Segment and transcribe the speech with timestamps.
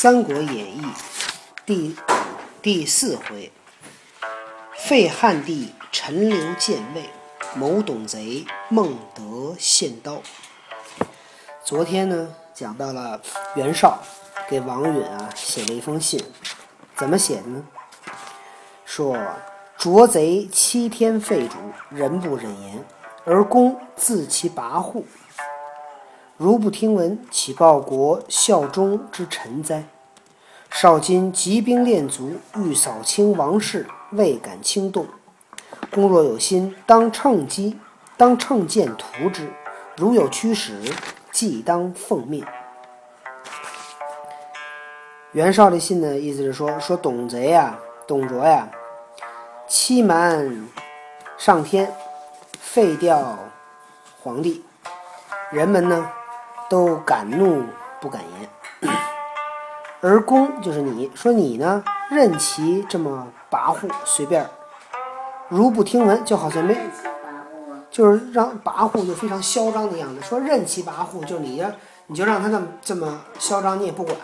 [0.00, 0.82] 三国演义》
[1.66, 1.96] 第
[2.62, 3.50] 第四回：
[4.76, 7.10] 废汉帝陈留建魏，
[7.56, 10.22] 谋董贼孟德献刀。
[11.64, 13.20] 昨天呢，讲到了
[13.56, 13.98] 袁绍
[14.48, 16.24] 给王允啊写了一封信，
[16.94, 17.64] 怎么写的呢？
[18.84, 19.18] 说
[19.76, 21.56] 卓贼欺天废主，
[21.90, 22.84] 人不忍言，
[23.24, 25.02] 而公自其跋扈。
[26.38, 29.82] 如不听闻，岂报国效忠之臣哉？
[30.70, 35.04] 少今集兵练卒，欲扫清王室，未敢轻动。
[35.90, 37.76] 公若有心，当乘机，
[38.16, 39.50] 当乘剑屠之。
[39.96, 40.80] 如有驱使，
[41.32, 42.44] 即当奉命。
[45.32, 47.76] 袁绍的信呢，意思是说，说董贼呀，
[48.06, 48.68] 董卓呀，
[49.66, 50.68] 欺瞒
[51.36, 51.92] 上天，
[52.60, 53.36] 废掉
[54.22, 54.62] 皇帝，
[55.50, 56.08] 人们呢？
[56.68, 57.64] 都敢怒
[58.00, 58.20] 不敢
[58.82, 58.92] 言，
[60.02, 64.46] 而公就是你说你呢，任其这么跋扈随便，
[65.48, 66.76] 如不听闻，就好像没，
[67.90, 70.20] 就是让跋扈就非常嚣张的样子。
[70.20, 71.72] 说任其跋扈，就你呀，
[72.06, 74.14] 你就让他那么这么嚣张，你也不管。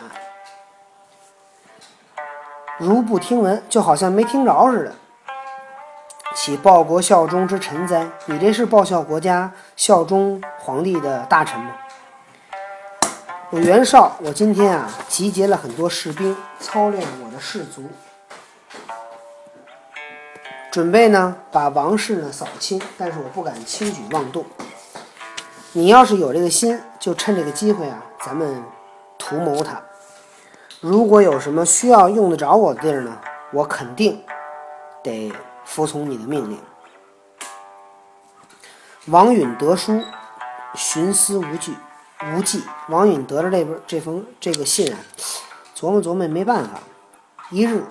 [2.79, 4.93] 如不听闻，就好像没听着似的。
[6.35, 8.07] 岂报国效忠之臣哉？
[8.27, 11.71] 你这是报效国家、效忠皇帝的大臣吗？
[13.51, 17.85] 我袁绍，我今天啊集结了很多士兵，操练我的士卒，
[20.73, 24.45] 准备呢把王室呢扫清，但是我不敢轻举妄动。
[25.73, 28.63] 你要是有这个心，就趁这个机会啊，咱们
[29.19, 29.81] 图谋他。
[30.81, 33.17] 如果有什么需要用得着我的地儿呢，
[33.53, 34.21] 我肯定
[35.03, 35.33] 得
[35.65, 36.59] 服从你的命令。
[39.07, 40.03] 王允得书，
[40.75, 41.75] 寻思无惧。
[42.33, 44.99] 无忌，王允得了这本这封这个信啊，
[45.77, 46.81] 琢磨琢磨也没办法。
[47.51, 47.85] 一日，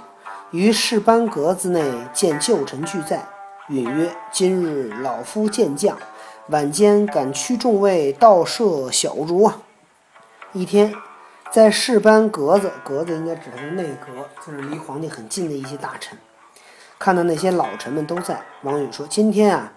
[0.51, 3.27] 于士班阁子内见旧臣俱在，
[3.69, 5.97] 允曰：“今日老夫见将，
[6.49, 9.61] 晚间敢驱众位盗射小卒啊！”
[10.51, 10.93] 一天，
[11.51, 16.17] 在士班阁子，阁子应该指的是内阁，就是离皇帝很近的一些大臣。
[16.97, 19.73] 看到那些老臣们都在，王允说：“今天啊，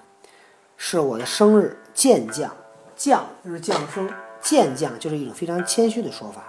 [0.77, 2.51] 是我的生日，见将，
[2.97, 4.09] 将就是降生。”
[4.47, 6.45] 健将就是一种非常谦虚的说法。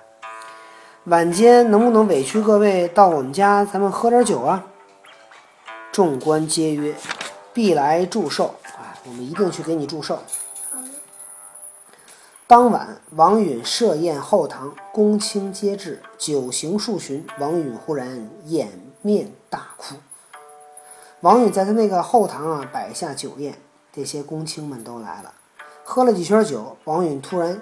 [1.05, 4.63] 晚间能不能委屈各位到我们家，咱们喝点酒啊？
[5.91, 6.93] 众官皆曰
[7.51, 8.93] ：“必来祝寿啊！
[9.03, 10.19] 我们一定去给你祝寿。”
[12.45, 17.25] 当晚，王允设宴后堂，公卿皆至，酒行数巡。
[17.39, 18.69] 王允忽然掩
[19.01, 19.95] 面大哭。
[21.21, 23.57] 王允在他那个后堂啊，摆下酒宴，
[23.91, 25.33] 这些公卿们都来了，
[25.83, 27.59] 喝了几圈酒，王允突然。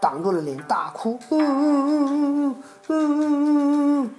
[0.00, 1.18] 挡住了脸，大哭。
[1.30, 2.56] 嗯嗯嗯嗯
[2.88, 4.10] 嗯嗯嗯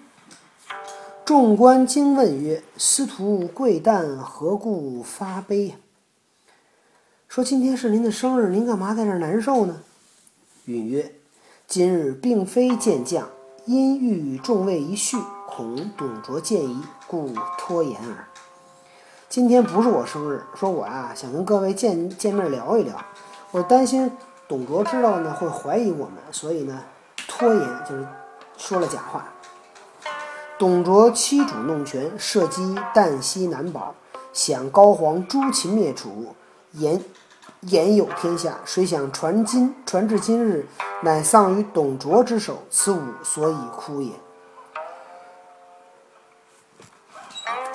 [1.25, 5.75] 众官惊问曰：“司徒贵旦何故发悲呀？”
[7.29, 9.81] 说：“今天是您的生日，您干嘛在这难受呢？”
[10.65, 11.13] 允曰
[11.67, 13.29] ：“今日并非见将，
[13.65, 15.17] 因欲众位一叙，
[15.47, 18.25] 恐董卓见疑，故拖延耳。
[19.29, 22.95] 今天不是我生日，说我啊想跟各位见见面聊一聊，
[23.51, 24.11] 我担心。”
[24.49, 26.83] 董卓知道呢，会怀疑我们，所以呢，
[27.27, 28.07] 拖延就是
[28.57, 29.25] 说了假话。
[30.57, 33.93] 董卓欺主弄权，设机旦夕难保，
[34.33, 36.35] 想高皇诛秦灭楚，
[36.71, 36.99] 言
[37.61, 38.57] 言有天下。
[38.65, 40.65] 谁想传今传至今日，
[41.03, 44.11] 乃丧于董卓之手，此吾所以哭也。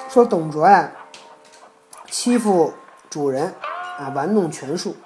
[0.09, 0.91] 说董卓呀，
[2.11, 2.75] 欺负
[3.09, 3.55] 主人
[3.97, 4.97] 啊，玩弄权术。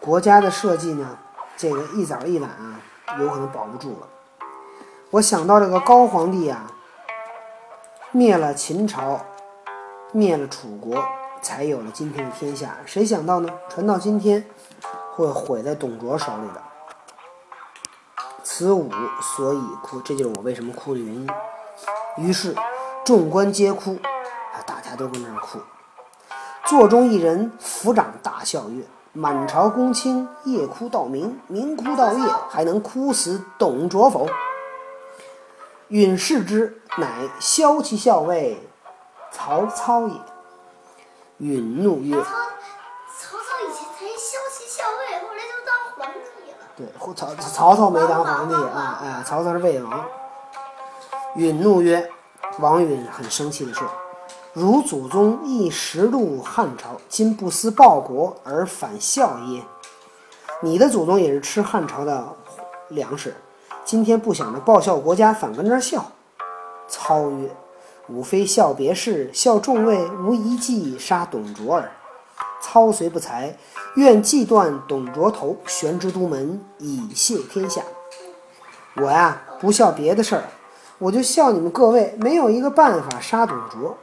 [0.00, 1.18] 国家的社稷呢，
[1.58, 2.80] 这个一早一晚啊，
[3.18, 4.08] 有可能保不住了。
[5.10, 6.66] 我想到这个高皇帝啊，
[8.10, 9.20] 灭了秦朝，
[10.12, 11.04] 灭了楚国，
[11.42, 12.78] 才有了今天的天下。
[12.86, 13.50] 谁想到呢？
[13.68, 14.42] 传到今天，
[15.14, 16.62] 会毁在董卓手里的。
[18.42, 18.90] 此吾
[19.20, 21.28] 所以哭，这就是我为什么哭的原因。
[22.16, 22.56] 于是
[23.04, 23.98] 众官皆哭，
[24.54, 25.58] 啊，大家都跟那儿哭。
[26.64, 28.82] 座中一人抚掌大笑曰。
[29.12, 34.28] 满朝公卿夜哭到明，明哭到夜，还能哭死董卓否？
[35.88, 38.56] 允视之，乃骁骑校尉
[39.32, 40.14] 曹操也。
[41.38, 46.86] 允怒曰：“曹操以前才骁骑校尉，后来就当皇帝了。”对，
[47.16, 50.04] 曹曹操没当皇帝啊，哎，曹操是魏王。
[51.34, 52.08] 允怒曰
[52.60, 53.88] ：“王允很生气的说。”
[54.52, 59.62] 汝祖宗亦食禄汉朝，今不思报国而反效耶？
[60.60, 62.34] 你的祖宗也是吃汉朝的
[62.88, 63.36] 粮食，
[63.84, 66.04] 今天不想着报效国家，反跟这儿笑。
[66.88, 67.48] 操曰
[68.10, 71.88] ：“吾非笑别事，笑众位无一计杀董卓耳。
[72.60, 73.56] 操虽不才，
[73.94, 77.82] 愿计断董卓头，悬之都门，以谢天下。”
[79.00, 80.42] 我呀，不笑别的事儿，
[80.98, 83.96] 我就笑你们各位没有一个办法杀董卓。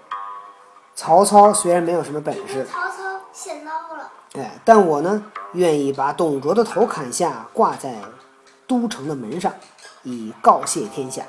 [0.98, 5.24] 曹操虽然没有什么本事，曹操献刀了，哎，但我呢，
[5.54, 7.94] 愿意把董卓的头砍下，挂在
[8.66, 9.54] 都城的门上，
[10.02, 11.22] 以告谢天下。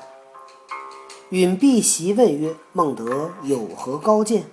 [1.29, 4.49] 允必席问曰：“孟德有何高见？”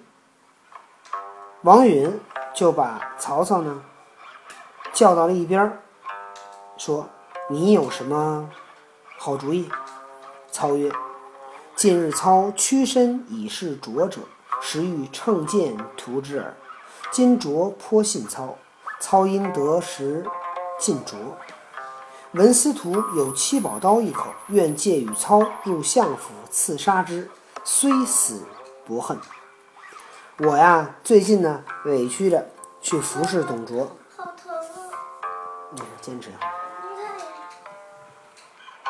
[1.64, 2.20] 王允
[2.54, 3.82] 就把曹操呢
[4.92, 5.80] 叫到了一边儿，
[6.76, 7.08] 说
[7.48, 8.50] ：“你有什么
[9.16, 9.70] 好主意？”
[10.52, 10.92] 操曰
[11.74, 14.20] ：“近日操屈身以示卓者，
[14.68, 16.52] 实欲乘剑图之耳。
[17.12, 18.58] 今卓颇信操，
[18.98, 20.26] 操因得时
[20.76, 21.16] 尽卓。
[22.32, 27.30] 文司徒有七宝刀一口，愿借与操入相府刺杀之，
[27.62, 28.42] 虽死
[28.84, 29.16] 不恨。
[30.38, 32.44] 我呀，最近呢委屈着
[32.80, 35.86] 去服侍董卓，好疼啊！
[36.00, 36.38] 坚持，呀，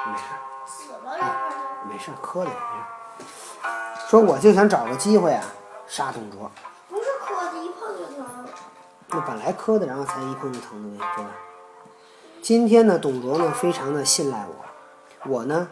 [0.06, 1.66] 没事儿，死了两个人。
[1.90, 4.08] 没事儿，磕的没事儿。
[4.08, 5.44] 说我就想找个机会啊
[5.86, 6.50] 杀董卓，
[6.88, 8.44] 不是磕的，一碰就疼。
[9.08, 11.30] 那本来磕的，然后才一碰就疼的呗，对吧？
[12.42, 15.68] 今天呢，董卓呢非常的信赖我，我呢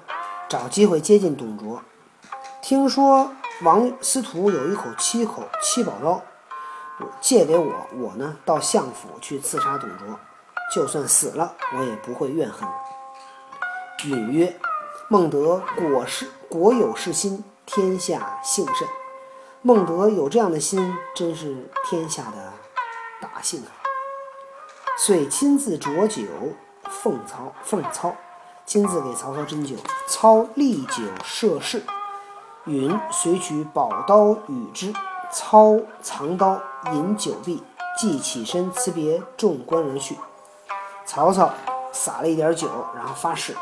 [0.48, 1.82] 找机会接近董卓。
[2.62, 3.30] 听说
[3.62, 6.22] 王司徒有一口七口七宝刀，
[7.00, 10.18] 我借给我，我呢到相府去刺杀董卓，
[10.72, 12.74] 就算死了，我也不会怨恨的。
[14.08, 14.56] 允曰
[15.08, 18.88] ：“孟德果是果有是心，天下幸甚。
[19.66, 22.52] 孟德有这样的心，真是天下的
[23.18, 23.72] 大幸啊！”
[25.00, 26.22] 遂亲自酌酒
[26.90, 28.14] 奉曹奉操，
[28.66, 29.74] 亲自给曹操斟酒。
[30.06, 31.82] 操立酒设誓，
[32.66, 34.92] 允随取宝刀与之。
[35.32, 36.60] 操藏刀
[36.92, 37.62] 饮酒毕，
[37.98, 40.18] 即起身辞别众官而去。
[41.06, 41.50] 曹操
[41.90, 43.56] 撒了一点酒，然后发誓。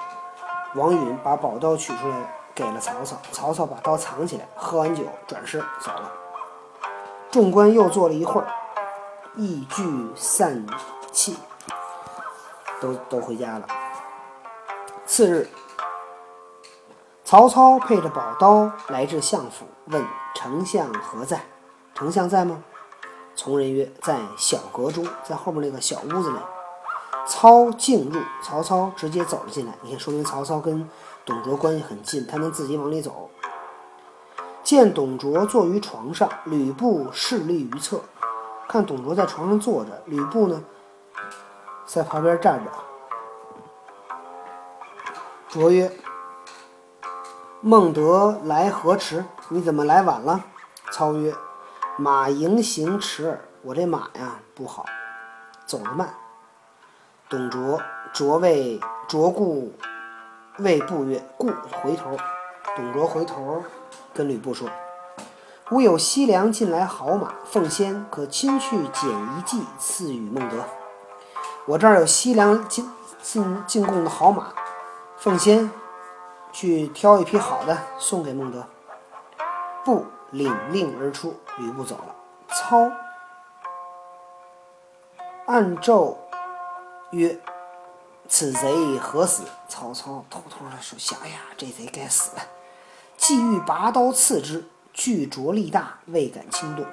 [0.74, 6.12] 王允把宝刀取出来给了曹操，曹操把刀藏起来，喝完酒转身走了。
[7.30, 8.46] 众官又坐了一会儿，
[9.36, 10.66] 意聚散
[11.10, 11.36] 气，
[12.80, 13.66] 都都回家了。
[15.06, 15.48] 次日，
[17.24, 21.40] 曹操配着宝刀来至相府，问丞相何在？
[21.94, 22.62] 丞相在吗？
[23.34, 26.38] 从人曰：在小阁中，在后面那个小屋子里。
[27.26, 29.72] 操进入，曹操直接走了进来。
[29.82, 30.88] 你看，说明曹操跟
[31.24, 33.30] 董卓关系很近，他能自己往里走。
[34.64, 38.00] 见董卓坐于床上，吕布侍立于侧。
[38.68, 40.64] 看董卓在床上坐着，吕布呢
[41.86, 42.70] 在旁边站着。
[45.48, 45.92] 卓曰
[47.60, 49.24] ：“孟德来何迟？
[49.48, 50.44] 你怎么来晚了？”
[50.90, 51.34] 操曰
[51.98, 54.86] ：“马迎行迟耳，我这马呀不好，
[55.66, 56.14] 走得慢。”
[57.28, 57.80] 董卓
[58.12, 59.72] 卓谓卓故
[60.58, 61.48] 谓布曰：“故
[61.82, 62.16] 回头。”
[62.74, 63.62] 董卓回头
[64.14, 64.68] 跟吕布说
[65.70, 70.64] ：“吾有西凉近来好马，奉先可亲去捡一骑赐与孟德。
[71.66, 74.54] 我这儿有西凉进进进贡的好马，
[75.18, 75.70] 奉先
[76.50, 78.66] 去挑一匹好的送给孟德。”
[79.84, 82.14] 布领令而出，吕布走了。
[82.48, 82.90] 操
[85.46, 86.16] 按奏
[87.10, 87.38] 曰
[88.32, 92.42] ：“此贼何死？”曹操偷偷的说：“想呀，这贼该死了。”
[93.18, 96.86] 既欲拔刀刺之，惧卓力大，未敢轻动。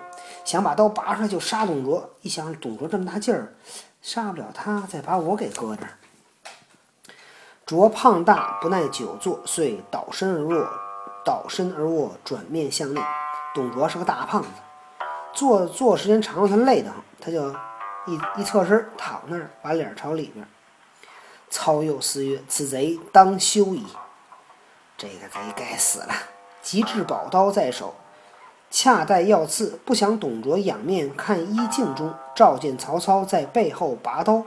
[0.43, 3.55] 想把刀拔出来就杀董卓，一想董卓这么大劲儿，
[4.01, 5.91] 杀不了他，再把我给搁这儿。
[7.65, 10.69] 卓胖大，不耐久坐，遂倒身而卧，
[11.23, 13.01] 倒身而卧，转面向内。
[13.55, 14.49] 董卓是个大胖子，
[15.33, 17.49] 坐坐时间长了，他累得慌，他就
[18.07, 20.45] 一一侧身躺那儿，把脸朝里边。
[21.49, 23.85] 操又思曰：“此贼当休矣。”
[24.97, 26.13] 这个贼该死了！
[26.61, 27.95] 即至宝刀在手，
[28.69, 34.43] 恰待要刺，不想董卓仰面看衣镜中，照见曹操在背后拔刀，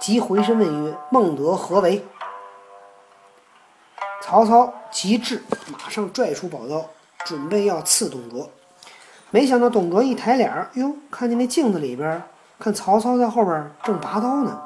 [0.00, 2.04] 即回身问曰：“孟德何为？”
[4.22, 6.86] 曹操急至，马上拽出宝刀，
[7.24, 8.50] 准备要刺董卓。
[9.30, 12.22] 没想到董卓一抬脸儿，哟，看见那镜子里边，
[12.58, 14.60] 看曹操在后边正拔刀呢，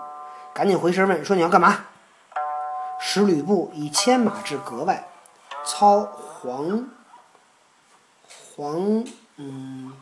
[0.55, 1.85] 赶紧回身问说：“你要干嘛？”
[3.01, 5.09] 使吕布以牵马至阁外。
[5.67, 6.89] 操黄
[8.55, 9.05] 黄
[9.37, 9.93] 嗯，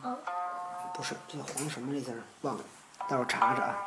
[0.93, 2.61] 不是这个黄什么这字儿忘了，
[3.07, 3.77] 待会儿查查啊。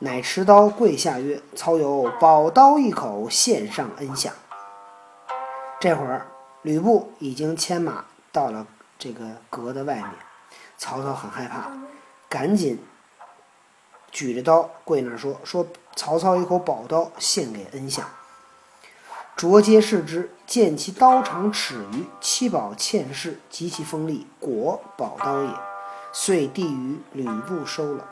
[0.00, 4.34] 乃持刀跪下曰：“操有宝刀一口，献上恩相。”
[5.80, 6.26] 这会儿，
[6.62, 8.66] 吕布已经牵马到了
[8.98, 10.10] 这个阁的外面，
[10.76, 11.70] 曹操很害怕，
[12.28, 12.84] 赶紧
[14.10, 15.64] 举着刀跪那儿说：“说
[15.94, 18.08] 曹操一口宝刀献给恩相。”
[19.36, 25.50] 卓皆视之，见其刀长尺余，七宝嵌饰，极其锋利，果宝刀也。
[26.12, 28.06] 遂递与吕布收了。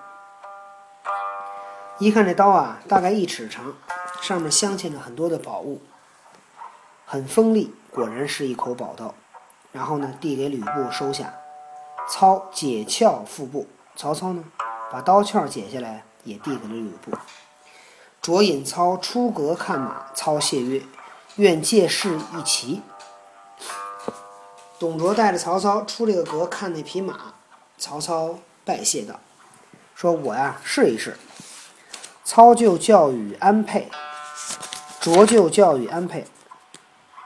[2.01, 3.73] 一看这刀啊，大概一尺长，
[4.21, 5.81] 上面镶嵌着很多的宝物，
[7.07, 9.15] 很锋利，果然是一口宝刀。
[9.71, 11.33] 然后呢，递给吕布收下。
[12.09, 14.43] 操解鞘腹部，曹操呢，
[14.91, 17.13] 把刀鞘解下来，也递给了吕布。
[18.23, 20.81] 卓引操出阁看马，操谢曰。
[21.37, 22.83] 愿借势一骑。
[24.79, 27.35] 董卓带着曹操出这个阁看那匹马，
[27.79, 29.19] 曹操拜谢道
[29.97, 31.19] ：“说我呀试一试。”
[32.23, 33.91] 操就教与安沛，
[35.01, 36.25] 卓就教与安沛。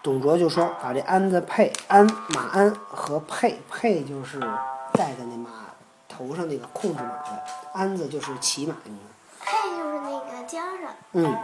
[0.03, 4.41] 董卓就说：“把这鞍子配鞍马鞍和辔辔就是
[4.93, 5.51] 戴在那马
[6.09, 7.43] 头上那个控制马的，
[7.75, 9.16] 鞍子就是骑马用的。
[11.13, 11.37] 嗯。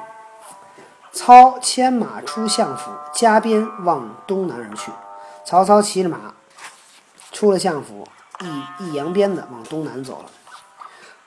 [1.12, 4.90] 操牵马出相府，加鞭往东南而去。
[5.44, 6.18] 曹操骑着马
[7.30, 8.09] 出了相府，
[8.40, 10.30] 一一扬鞭子往东南走了。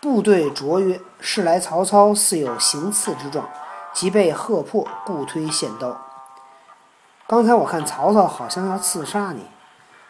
[0.01, 3.47] 部队卓曰：“是来曹操似有行刺之状，
[3.93, 6.01] 即被喝破，故推献刀。”
[7.27, 9.45] 刚才我看曹操好像要刺杀你，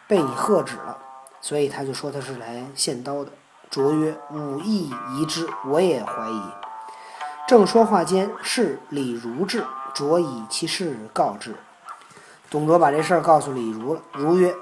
[0.06, 0.96] 被你喝止了，
[1.40, 3.32] 所以他就说他是来献刀的。
[3.70, 6.42] 卓曰：“吾亦疑之，我也怀疑。”
[7.46, 11.54] 正说话间，是李儒至，卓以其事告之。
[12.50, 14.00] 董卓把这事儿告诉李儒了。
[14.12, 14.52] 儒曰：“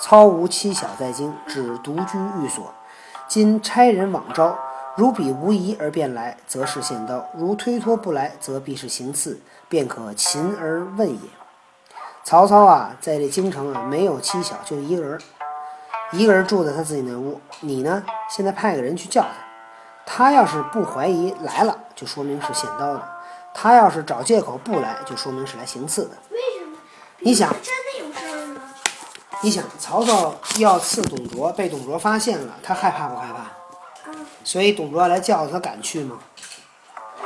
[0.00, 2.74] 操无妻小在京，只独居寓所。
[3.28, 4.58] 今差人往招，
[4.96, 11.30] 如彼无疑而便来，则是献刀；如推脱不来，则必是行刺，便可擒而问也。”
[12.24, 15.20] 曹操啊，在这京城啊，没有妻小，就一个人，
[16.10, 17.40] 一个人住在他自己那屋。
[17.60, 19.45] 你呢，现在派个人去叫他。
[20.06, 23.00] 他要是不怀疑来了，就说明是献刀的；
[23.52, 26.16] 他要是找借口不来，就说明是来行刺的。
[26.30, 26.78] 为什么？
[27.18, 28.60] 你想，真的有事儿吗？
[29.42, 34.10] 你想，曹操要刺董卓，被董卓发现了，他害怕不害怕？
[34.10, 34.24] 嗯。
[34.44, 36.18] 所以董卓要来叫他，敢去吗？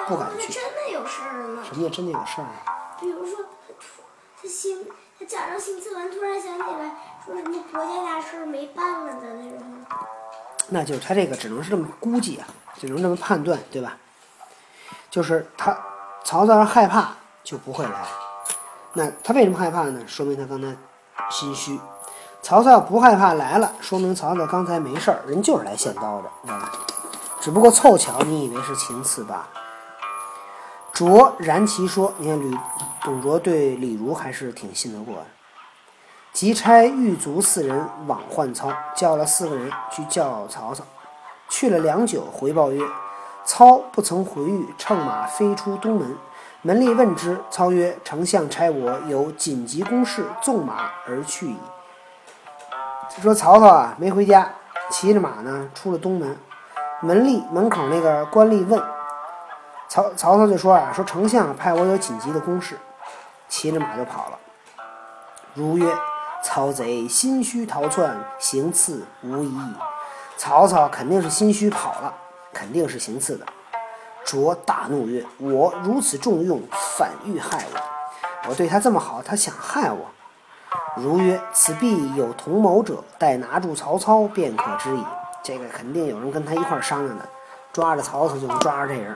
[0.08, 0.52] 不敢去。
[0.52, 1.62] 真的有事儿吗？
[1.62, 2.96] 什么叫真的有事儿啊？
[2.98, 4.02] 比如说，他突
[4.42, 4.86] 他行
[5.18, 6.94] 他假装行刺完，突然想起来
[7.26, 9.60] 说什么国家大事没办了的那种。
[10.72, 12.46] 那就是他这个只能是这么估计啊。
[12.80, 13.98] 只能这么判断，对吧？
[15.10, 15.76] 就是他，
[16.24, 17.12] 曹操害怕
[17.44, 17.92] 就不会来。
[18.94, 20.00] 那他为什么害怕呢？
[20.06, 20.74] 说明他刚才
[21.30, 21.78] 心虚。
[22.40, 26.72] 曹操不害怕来了，说明曹操刚才没事儿，人就是来献刀的，知道吧？
[27.38, 29.48] 只不过凑巧，你以为是情刺罢了。
[30.94, 32.56] 卓然其说，你看吕
[33.02, 35.26] 董卓对李儒还是挺信得过的。
[36.32, 40.84] 即差狱卒四人往唤操，叫了四个人去叫曹操。
[41.50, 42.80] 去了良久，回报曰
[43.44, 46.16] ：“操不曾回狱，乘马飞出东门。
[46.62, 51.56] 门吏问之，操曰：‘丞相差我有紧急公事，纵马而去矣。’
[53.20, 54.48] 说曹操啊，没回家，
[54.90, 56.38] 骑着马呢，出了东门。
[57.00, 58.80] 门吏门口那个官吏问
[59.88, 62.78] 曹，曹操就说啊：‘说丞相派我有紧急的公事，
[63.48, 64.38] 骑着马就跑了。’
[65.52, 65.92] 如曰
[66.44, 69.74] ：‘曹贼心虚逃窜，行刺无疑矣。’
[70.42, 72.14] 曹操肯定是心虚跑了，
[72.50, 73.44] 肯定是行刺的。
[74.24, 76.62] 卓大怒曰：“我如此重用，
[76.96, 78.48] 反欲害我。
[78.48, 80.06] 我对他这么好，他想害我。”
[80.96, 85.04] 如曰：“此必有同谋者，待拿住曹操，便可知矣。”
[85.44, 87.28] 这个肯定有人跟他一块商量的，
[87.70, 89.14] 抓着曹操就能抓着这人。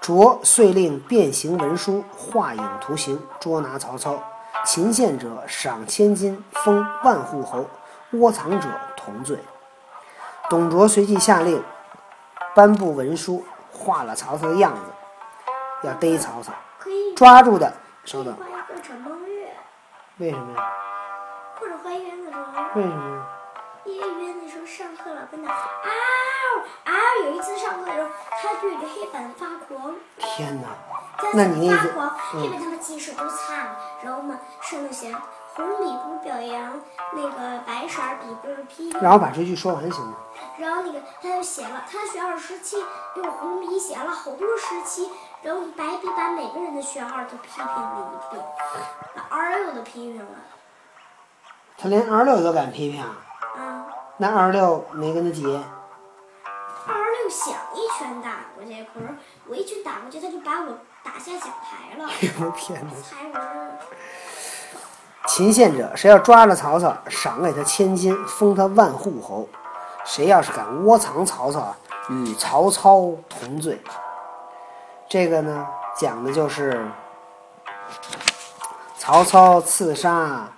[0.00, 4.16] 卓遂令变形文书，画影图形，捉拿曹操。
[4.64, 7.64] 擒献者赏千金，封万户侯；
[8.12, 8.68] 窝藏者。
[9.04, 9.38] 同罪。
[10.48, 11.62] 董卓随即下令
[12.54, 14.80] 颁布文书，画了曹操的样子，
[15.88, 16.52] 要逮曹操。
[17.16, 17.72] 抓住的，
[18.04, 18.36] 稍等。
[20.18, 20.64] 为什么呀？
[21.58, 22.44] 或者画冤的时候。
[22.74, 23.26] 为什么呀？
[23.84, 25.58] 因为冤的时候上课老跟他啊
[26.84, 26.92] 啊，
[27.24, 29.94] 有一次上课的时候，他对着黑板发狂。
[30.18, 30.68] 天哪！
[31.32, 35.14] 那你那发狂，因为他们记事都差了，然后嘛，上面写。
[35.54, 36.80] 红笔不是表扬
[37.12, 40.16] 那个白色笔不是批评，然后把这句说完行吗？
[40.58, 42.76] 然后那个他就写了，他学号十七
[43.16, 45.10] 用红笔写了好多十七，
[45.42, 48.44] 然后白笔把每个人的学号都批评了一遍，
[49.14, 50.26] 把二六都批评了。
[51.76, 53.02] 他连二六都敢批评？
[53.02, 53.86] 啊。
[54.18, 55.44] 那二六没跟他急？
[56.86, 59.08] 二十六想一拳打过去，可是
[59.48, 62.06] 我一拳打过去，他就把我打下讲台了。
[62.06, 62.92] 哎呦天哪！
[63.02, 63.72] 猜我是
[65.32, 69.46] 秦献者，谁要抓了曹操，赏给他千金，封他万户侯；
[70.04, 71.76] 谁要是敢窝藏曹操啊，
[72.08, 73.80] 与曹操同罪。
[75.08, 75.64] 这个呢，
[75.96, 76.84] 讲的就是
[78.98, 80.48] 曹操刺杀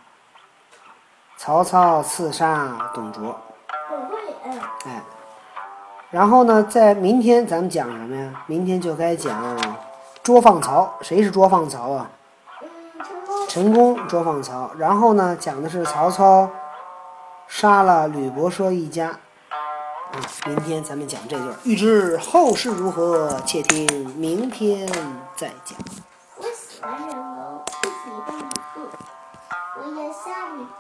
[1.36, 3.38] 曹操刺杀董卓。
[3.90, 5.02] 董卓也嗯哎，
[6.10, 8.44] 然后呢，在明天咱们讲什么呀？
[8.46, 9.54] 明天就该讲
[10.22, 10.94] 捉放曹。
[11.02, 12.10] 谁是捉放曹啊？
[13.52, 13.98] 成功。
[14.08, 14.70] 捉放曹。
[14.78, 16.48] 然后呢，讲的是曹操
[17.46, 19.08] 杀了吕伯奢一家。
[20.12, 21.54] 啊，明天咱们讲这段。
[21.64, 24.88] 欲知后事如何，且听明天
[25.36, 25.76] 再讲。